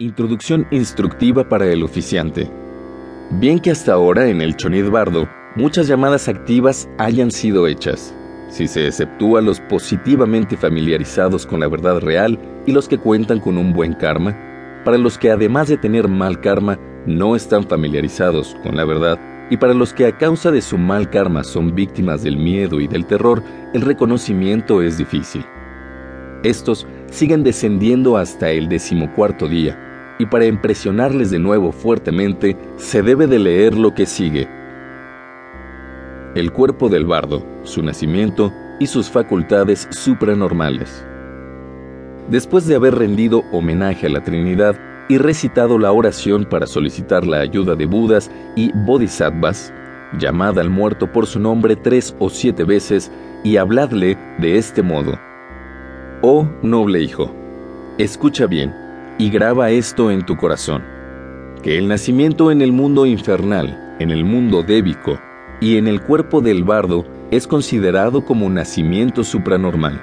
Introducción 0.00 0.66
instructiva 0.70 1.46
para 1.46 1.66
el 1.66 1.82
oficiante. 1.82 2.50
Bien 3.32 3.58
que 3.58 3.70
hasta 3.70 3.92
ahora 3.92 4.28
en 4.28 4.40
el 4.40 4.56
Chonid 4.56 4.88
Bardo 4.88 5.28
muchas 5.56 5.88
llamadas 5.88 6.26
activas 6.26 6.88
hayan 6.96 7.30
sido 7.30 7.66
hechas, 7.66 8.14
si 8.48 8.66
se 8.66 8.86
exceptúa 8.86 9.42
los 9.42 9.60
positivamente 9.60 10.56
familiarizados 10.56 11.44
con 11.44 11.60
la 11.60 11.68
verdad 11.68 12.00
real 12.00 12.38
y 12.64 12.72
los 12.72 12.88
que 12.88 12.96
cuentan 12.96 13.40
con 13.40 13.58
un 13.58 13.74
buen 13.74 13.92
karma, 13.92 14.34
para 14.86 14.96
los 14.96 15.18
que 15.18 15.32
además 15.32 15.68
de 15.68 15.76
tener 15.76 16.08
mal 16.08 16.40
karma 16.40 16.78
no 17.04 17.36
están 17.36 17.64
familiarizados 17.64 18.56
con 18.62 18.78
la 18.78 18.86
verdad, 18.86 19.20
y 19.50 19.58
para 19.58 19.74
los 19.74 19.92
que 19.92 20.06
a 20.06 20.16
causa 20.16 20.50
de 20.50 20.62
su 20.62 20.78
mal 20.78 21.10
karma 21.10 21.44
son 21.44 21.74
víctimas 21.74 22.22
del 22.22 22.38
miedo 22.38 22.80
y 22.80 22.88
del 22.88 23.04
terror, 23.04 23.42
el 23.74 23.82
reconocimiento 23.82 24.80
es 24.80 24.96
difícil. 24.96 25.44
Estos 26.42 26.86
siguen 27.10 27.44
descendiendo 27.44 28.16
hasta 28.16 28.50
el 28.50 28.66
decimocuarto 28.66 29.46
día, 29.46 29.78
y 30.20 30.26
para 30.26 30.44
impresionarles 30.44 31.30
de 31.30 31.38
nuevo 31.38 31.72
fuertemente 31.72 32.54
se 32.76 33.02
debe 33.02 33.26
de 33.26 33.38
leer 33.38 33.74
lo 33.74 33.94
que 33.94 34.04
sigue. 34.04 34.46
El 36.34 36.52
cuerpo 36.52 36.90
del 36.90 37.06
bardo, 37.06 37.42
su 37.62 37.82
nacimiento 37.82 38.52
y 38.78 38.86
sus 38.86 39.08
facultades 39.08 39.88
supranormales. 39.90 41.06
Después 42.28 42.66
de 42.66 42.74
haber 42.74 42.96
rendido 42.96 43.44
homenaje 43.50 44.08
a 44.08 44.10
la 44.10 44.22
Trinidad 44.22 44.78
y 45.08 45.16
recitado 45.16 45.78
la 45.78 45.90
oración 45.90 46.44
para 46.44 46.66
solicitar 46.66 47.26
la 47.26 47.38
ayuda 47.38 47.74
de 47.74 47.86
Budas 47.86 48.30
y 48.56 48.72
Bodhisattvas, 48.84 49.72
llamad 50.18 50.58
al 50.58 50.68
muerto 50.68 51.10
por 51.10 51.24
su 51.26 51.40
nombre 51.40 51.76
tres 51.76 52.14
o 52.18 52.28
siete 52.28 52.64
veces 52.64 53.10
y 53.42 53.56
habladle 53.56 54.18
de 54.38 54.58
este 54.58 54.82
modo. 54.82 55.18
Oh 56.20 56.46
noble 56.60 57.00
hijo, 57.00 57.34
escucha 57.96 58.46
bien 58.46 58.79
y 59.20 59.28
graba 59.28 59.68
esto 59.68 60.10
en 60.10 60.24
tu 60.24 60.38
corazón, 60.38 60.82
que 61.62 61.76
el 61.76 61.88
nacimiento 61.88 62.50
en 62.50 62.62
el 62.62 62.72
mundo 62.72 63.04
infernal, 63.04 63.96
en 63.98 64.10
el 64.10 64.24
mundo 64.24 64.62
débico 64.62 65.20
y 65.60 65.76
en 65.76 65.88
el 65.88 66.00
cuerpo 66.00 66.40
del 66.40 66.64
bardo 66.64 67.04
es 67.30 67.46
considerado 67.46 68.24
como 68.24 68.48
nacimiento 68.48 69.22
supranormal. 69.22 70.02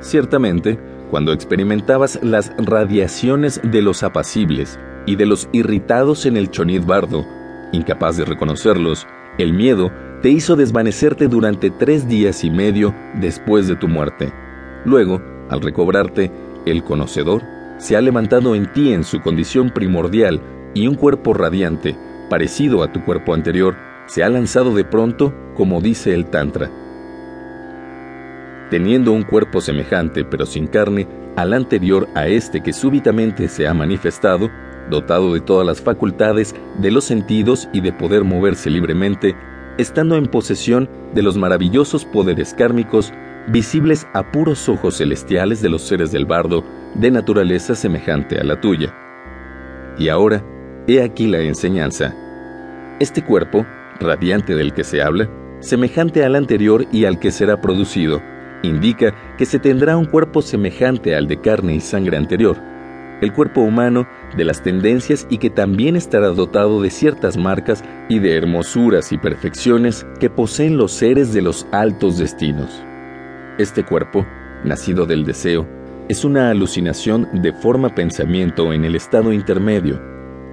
Ciertamente, 0.00 0.78
cuando 1.10 1.34
experimentabas 1.34 2.18
las 2.22 2.50
radiaciones 2.56 3.60
de 3.62 3.82
los 3.82 4.02
apacibles 4.02 4.80
y 5.04 5.16
de 5.16 5.26
los 5.26 5.50
irritados 5.52 6.24
en 6.24 6.38
el 6.38 6.50
chonid 6.50 6.86
bardo, 6.86 7.26
incapaz 7.72 8.16
de 8.16 8.24
reconocerlos, 8.24 9.06
el 9.36 9.52
miedo 9.52 9.92
te 10.22 10.30
hizo 10.30 10.56
desvanecerte 10.56 11.28
durante 11.28 11.68
tres 11.68 12.08
días 12.08 12.42
y 12.42 12.50
medio 12.50 12.94
después 13.20 13.68
de 13.68 13.76
tu 13.76 13.86
muerte. 13.86 14.32
Luego, 14.86 15.20
al 15.50 15.60
recobrarte, 15.60 16.32
el 16.64 16.82
conocedor 16.82 17.57
se 17.78 17.96
ha 17.96 18.00
levantado 18.00 18.54
en 18.54 18.70
ti 18.72 18.92
en 18.92 19.04
su 19.04 19.20
condición 19.20 19.70
primordial 19.70 20.40
y 20.74 20.86
un 20.86 20.94
cuerpo 20.94 21.32
radiante, 21.32 21.96
parecido 22.28 22.82
a 22.82 22.92
tu 22.92 23.04
cuerpo 23.04 23.34
anterior, 23.34 23.76
se 24.06 24.22
ha 24.22 24.28
lanzado 24.28 24.74
de 24.74 24.84
pronto, 24.84 25.34
como 25.54 25.80
dice 25.80 26.14
el 26.14 26.26
Tantra. 26.26 26.70
Teniendo 28.70 29.12
un 29.12 29.22
cuerpo 29.22 29.60
semejante 29.60 30.24
pero 30.24 30.44
sin 30.44 30.66
carne 30.66 31.06
al 31.36 31.54
anterior 31.54 32.08
a 32.14 32.26
este 32.26 32.62
que 32.62 32.72
súbitamente 32.72 33.48
se 33.48 33.66
ha 33.66 33.74
manifestado, 33.74 34.50
dotado 34.90 35.32
de 35.32 35.40
todas 35.40 35.66
las 35.66 35.80
facultades 35.80 36.54
de 36.78 36.90
los 36.90 37.04
sentidos 37.04 37.68
y 37.72 37.80
de 37.80 37.92
poder 37.92 38.24
moverse 38.24 38.70
libremente, 38.70 39.36
estando 39.78 40.16
en 40.16 40.26
posesión 40.26 40.88
de 41.14 41.22
los 41.22 41.36
maravillosos 41.36 42.04
poderes 42.04 42.54
kármicos 42.54 43.12
visibles 43.48 44.06
a 44.12 44.30
puros 44.30 44.68
ojos 44.68 44.98
celestiales 44.98 45.62
de 45.62 45.68
los 45.68 45.82
seres 45.82 46.10
del 46.10 46.26
bardo, 46.26 46.64
de 46.94 47.10
naturaleza 47.10 47.74
semejante 47.74 48.38
a 48.38 48.44
la 48.44 48.60
tuya. 48.60 48.94
Y 49.98 50.08
ahora, 50.08 50.42
he 50.86 51.02
aquí 51.02 51.26
la 51.26 51.40
enseñanza. 51.40 52.14
Este 53.00 53.22
cuerpo, 53.22 53.66
radiante 54.00 54.54
del 54.54 54.72
que 54.72 54.84
se 54.84 55.02
habla, 55.02 55.28
semejante 55.60 56.24
al 56.24 56.36
anterior 56.36 56.86
y 56.92 57.04
al 57.04 57.18
que 57.18 57.30
será 57.30 57.60
producido, 57.60 58.22
indica 58.62 59.14
que 59.36 59.46
se 59.46 59.58
tendrá 59.58 59.96
un 59.96 60.06
cuerpo 60.06 60.42
semejante 60.42 61.14
al 61.14 61.28
de 61.28 61.40
carne 61.40 61.74
y 61.74 61.80
sangre 61.80 62.16
anterior, 62.16 62.56
el 63.20 63.32
cuerpo 63.32 63.60
humano 63.60 64.06
de 64.36 64.44
las 64.44 64.62
tendencias 64.62 65.26
y 65.28 65.38
que 65.38 65.50
también 65.50 65.96
estará 65.96 66.28
dotado 66.28 66.80
de 66.80 66.90
ciertas 66.90 67.36
marcas 67.36 67.82
y 68.08 68.20
de 68.20 68.36
hermosuras 68.36 69.12
y 69.12 69.18
perfecciones 69.18 70.06
que 70.20 70.30
poseen 70.30 70.76
los 70.76 70.92
seres 70.92 71.32
de 71.32 71.42
los 71.42 71.66
altos 71.72 72.18
destinos. 72.18 72.82
Este 73.58 73.84
cuerpo, 73.84 74.24
nacido 74.64 75.04
del 75.06 75.24
deseo, 75.24 75.77
es 76.08 76.24
una 76.24 76.50
alucinación 76.50 77.28
de 77.34 77.52
forma 77.52 77.94
pensamiento 77.94 78.72
en 78.72 78.84
el 78.84 78.96
estado 78.96 79.30
intermedio. 79.32 80.00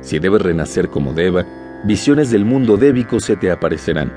Si 0.00 0.18
debes 0.18 0.40
renacer 0.40 0.88
como 0.88 1.12
Deva, 1.12 1.44
visiones 1.84 2.30
del 2.30 2.46
mundo 2.46 2.78
débico 2.78 3.20
se 3.20 3.36
te 3.36 3.50
aparecerán, 3.50 4.10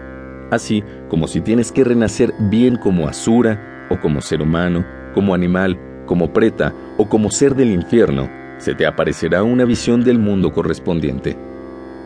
así 0.52 0.82
como 1.10 1.28
si 1.28 1.42
tienes 1.42 1.74
que 1.74 1.84
renacer 1.84 2.34
bien 2.40 2.78
como 2.78 3.08
Asura, 3.08 3.88
o 3.90 4.00
como 4.00 4.22
ser 4.22 4.42
humano, 4.42 4.86
como 5.14 5.36
animal, 5.36 5.78
como 6.08 6.34
preta 6.34 6.74
o 6.98 7.08
como 7.08 7.30
ser 7.30 7.54
del 7.54 7.72
infierno, 7.72 8.30
se 8.58 8.74
te 8.74 8.86
aparecerá 8.88 9.44
una 9.44 9.66
visión 9.66 10.04
del 10.04 10.18
mundo 10.18 10.54
correspondiente. 10.54 11.38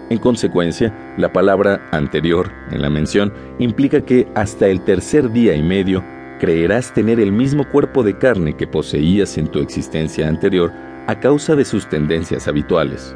En 0.10 0.18
consecuencia, 0.18 1.14
la 1.18 1.32
palabra 1.32 1.88
anterior 1.92 2.52
en 2.72 2.82
la 2.82 2.90
mención 2.90 3.32
implica 3.60 4.02
que 4.02 4.28
hasta 4.34 4.68
el 4.68 4.82
tercer 4.82 5.32
día 5.32 5.56
y 5.56 5.62
medio 5.62 6.04
creerás 6.40 6.94
tener 6.94 7.20
el 7.20 7.32
mismo 7.32 7.70
cuerpo 7.70 8.02
de 8.04 8.18
carne 8.18 8.56
que 8.56 8.66
poseías 8.66 9.38
en 9.38 9.48
tu 9.48 9.60
existencia 9.60 10.28
anterior 10.28 10.72
a 11.08 11.20
causa 11.20 11.56
de 11.56 11.66
sus 11.66 11.88
tendencias 11.88 12.48
habituales. 12.48 13.16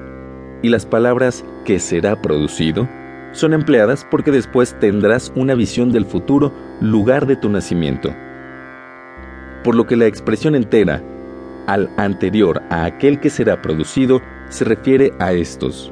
Y 0.61 0.69
las 0.69 0.85
palabras 0.85 1.43
que 1.65 1.79
será 1.79 2.21
producido 2.21 2.87
son 3.31 3.53
empleadas 3.53 4.05
porque 4.09 4.31
después 4.31 4.77
tendrás 4.79 5.31
una 5.35 5.55
visión 5.55 5.91
del 5.91 6.05
futuro 6.05 6.53
lugar 6.81 7.25
de 7.25 7.35
tu 7.35 7.49
nacimiento. 7.49 8.13
Por 9.63 9.75
lo 9.75 9.87
que 9.87 9.95
la 9.95 10.05
expresión 10.05 10.55
entera, 10.55 11.01
al 11.67 11.89
anterior 11.97 12.61
a 12.69 12.85
aquel 12.85 13.19
que 13.19 13.29
será 13.29 13.61
producido, 13.61 14.21
se 14.49 14.65
refiere 14.65 15.13
a 15.19 15.33
estos, 15.33 15.91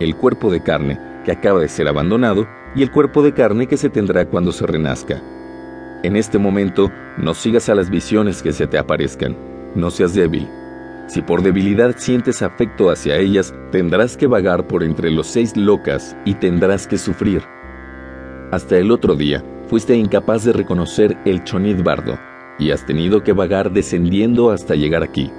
el 0.00 0.14
cuerpo 0.16 0.50
de 0.50 0.62
carne 0.62 0.98
que 1.24 1.32
acaba 1.32 1.60
de 1.60 1.68
ser 1.68 1.88
abandonado 1.88 2.46
y 2.74 2.82
el 2.82 2.90
cuerpo 2.90 3.22
de 3.22 3.32
carne 3.32 3.66
que 3.66 3.76
se 3.76 3.88
tendrá 3.88 4.26
cuando 4.26 4.52
se 4.52 4.66
renazca. 4.66 5.22
En 6.04 6.16
este 6.16 6.38
momento, 6.38 6.92
no 7.16 7.32
sigas 7.32 7.70
a 7.70 7.74
las 7.74 7.88
visiones 7.88 8.42
que 8.42 8.52
se 8.52 8.66
te 8.66 8.76
aparezcan. 8.76 9.34
No 9.74 9.90
seas 9.90 10.12
débil. 10.12 10.46
Si 11.06 11.22
por 11.22 11.40
debilidad 11.40 11.94
sientes 11.96 12.42
afecto 12.42 12.90
hacia 12.90 13.16
ellas, 13.16 13.54
tendrás 13.72 14.14
que 14.18 14.26
vagar 14.26 14.66
por 14.66 14.82
entre 14.82 15.10
los 15.10 15.26
seis 15.28 15.56
locas 15.56 16.14
y 16.26 16.34
tendrás 16.34 16.86
que 16.86 16.98
sufrir. 16.98 17.42
Hasta 18.52 18.76
el 18.76 18.90
otro 18.90 19.16
día, 19.16 19.42
fuiste 19.68 19.96
incapaz 19.96 20.44
de 20.44 20.52
reconocer 20.52 21.16
el 21.24 21.42
Chonid 21.42 21.82
Bardo 21.82 22.18
y 22.58 22.70
has 22.70 22.84
tenido 22.84 23.22
que 23.22 23.32
vagar 23.32 23.72
descendiendo 23.72 24.50
hasta 24.50 24.74
llegar 24.74 25.02
aquí. 25.02 25.32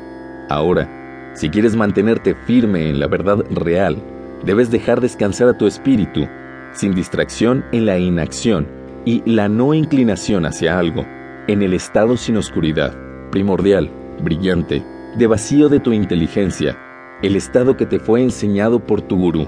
Ahora, 0.50 1.32
si 1.36 1.50
quieres 1.50 1.76
mantenerte 1.76 2.34
firme 2.34 2.90
en 2.90 3.00
la 3.00 3.06
verdad 3.06 3.46
real, 3.52 3.98
debes 4.44 4.72
dejar 4.72 5.00
descansar 5.00 5.48
a 5.48 5.58
tu 5.60 5.68
espíritu, 5.68 6.28
sin 6.74 6.96
distracción 6.96 7.64
en 7.72 7.86
la 7.86 8.00
inacción 8.00 8.84
y 9.06 9.22
la 9.26 9.48
no 9.48 9.74
inclinación 9.74 10.46
hacia 10.46 10.78
algo, 10.78 11.06
en 11.48 11.62
el 11.62 11.74
estado 11.74 12.18
sin 12.18 12.38
oscuridad, 12.38 12.94
primordial, 13.32 13.90
brillante, 14.22 14.84
de 15.16 15.28
vacío 15.28 15.70
de 15.70 15.80
tu 15.80 15.94
inteligencia, 15.94 16.76
el 17.22 17.36
estado 17.36 17.78
que 17.78 17.86
te 17.86 18.00
fue 18.00 18.24
enseñado 18.24 18.80
por 18.80 19.02
tu 19.02 19.18
gurú. 19.18 19.48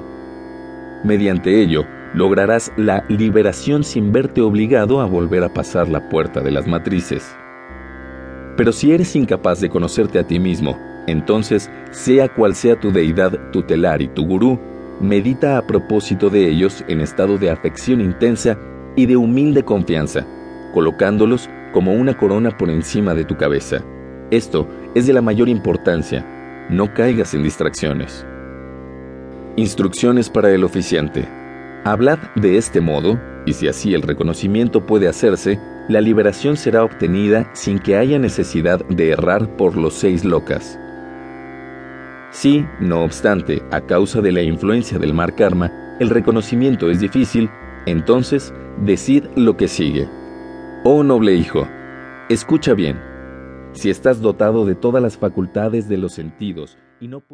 Mediante 1.03 1.61
ello, 1.61 1.85
lograrás 2.13 2.71
la 2.77 3.03
liberación 3.09 3.83
sin 3.83 4.11
verte 4.11 4.41
obligado 4.41 5.01
a 5.01 5.05
volver 5.05 5.43
a 5.43 5.53
pasar 5.53 5.89
la 5.89 6.07
puerta 6.07 6.39
de 6.39 6.51
las 6.51 6.67
matrices. 6.67 7.35
Pero 8.55 8.71
si 8.71 8.91
eres 8.91 9.15
incapaz 9.15 9.59
de 9.59 9.69
conocerte 9.69 10.19
a 10.19 10.23
ti 10.23 10.39
mismo, 10.39 10.77
entonces, 11.07 11.71
sea 11.91 12.27
cual 12.27 12.55
sea 12.55 12.79
tu 12.79 12.91
deidad 12.91 13.51
tutelar 13.51 14.01
y 14.01 14.07
tu 14.07 14.25
gurú, 14.25 14.59
medita 14.99 15.57
a 15.57 15.65
propósito 15.65 16.29
de 16.29 16.49
ellos 16.49 16.83
en 16.87 17.01
estado 17.01 17.37
de 17.37 17.49
afección 17.49 18.01
intensa 18.01 18.57
y 18.97 19.05
de 19.05 19.15
humilde 19.15 19.63
confianza, 19.63 20.25
colocándolos 20.73 21.49
como 21.71 21.93
una 21.93 22.17
corona 22.17 22.57
por 22.57 22.69
encima 22.69 23.13
de 23.13 23.23
tu 23.23 23.37
cabeza. 23.37 23.81
Esto 24.31 24.67
es 24.95 25.07
de 25.07 25.13
la 25.13 25.21
mayor 25.21 25.47
importancia. 25.47 26.25
No 26.69 26.93
caigas 26.93 27.33
en 27.33 27.43
distracciones. 27.43 28.25
Instrucciones 29.55 30.29
para 30.29 30.51
el 30.51 30.65
oficiante. 30.65 31.25
Hablad 31.85 32.19
de 32.35 32.57
este 32.57 32.81
modo, 32.81 33.17
y 33.45 33.53
si 33.53 33.67
así 33.69 33.93
el 33.93 34.01
reconocimiento 34.01 34.85
puede 34.85 35.07
hacerse, 35.07 35.59
la 35.87 36.01
liberación 36.01 36.57
será 36.57 36.83
obtenida 36.83 37.49
sin 37.53 37.79
que 37.79 37.95
haya 37.95 38.19
necesidad 38.19 38.83
de 38.87 39.11
errar 39.11 39.47
por 39.55 39.77
los 39.77 39.93
seis 39.93 40.25
locas. 40.25 40.77
Si, 42.31 42.65
no 42.81 43.03
obstante, 43.03 43.63
a 43.71 43.79
causa 43.81 44.19
de 44.21 44.33
la 44.33 44.41
influencia 44.41 44.99
del 44.99 45.13
mar 45.13 45.35
karma, 45.35 45.71
el 45.99 46.09
reconocimiento 46.09 46.89
es 46.89 46.99
difícil, 46.99 47.49
entonces 47.87 48.53
decid 48.83 49.23
lo 49.35 49.55
que 49.57 49.67
sigue. 49.67 50.07
Oh 50.83 51.03
noble 51.03 51.33
hijo, 51.33 51.67
escucha 52.29 52.73
bien. 52.73 53.01
Si 53.71 53.89
estás 53.89 54.21
dotado 54.21 54.65
de 54.65 54.75
todas 54.75 55.01
las 55.01 55.17
facultades 55.17 55.87
de 55.87 55.97
los 55.97 56.13
sentidos 56.13 56.77
y 56.99 57.07
no 57.07 57.21